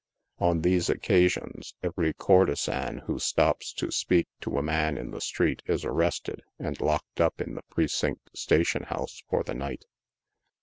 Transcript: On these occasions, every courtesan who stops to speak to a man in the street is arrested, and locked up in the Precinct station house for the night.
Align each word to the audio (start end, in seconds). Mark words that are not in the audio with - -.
On 0.39 0.61
these 0.63 0.89
occasions, 0.89 1.75
every 1.83 2.11
courtesan 2.11 3.03
who 3.05 3.19
stops 3.19 3.71
to 3.73 3.91
speak 3.91 4.27
to 4.39 4.57
a 4.57 4.63
man 4.63 4.97
in 4.97 5.11
the 5.11 5.21
street 5.21 5.61
is 5.67 5.85
arrested, 5.85 6.41
and 6.57 6.81
locked 6.81 7.21
up 7.21 7.39
in 7.39 7.53
the 7.53 7.61
Precinct 7.69 8.35
station 8.35 8.85
house 8.85 9.21
for 9.29 9.43
the 9.43 9.53
night. 9.53 9.85